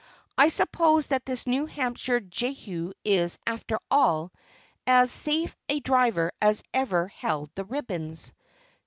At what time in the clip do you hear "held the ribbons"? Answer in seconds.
7.09-8.33